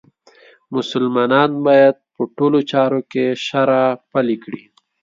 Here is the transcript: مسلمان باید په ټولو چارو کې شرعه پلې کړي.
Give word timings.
مسلمان 0.75 1.51
باید 1.65 1.95
په 2.13 2.21
ټولو 2.35 2.59
چارو 2.71 3.01
کې 3.11 3.25
شرعه 3.45 3.89
پلې 4.11 4.35
کړي. 4.43 4.63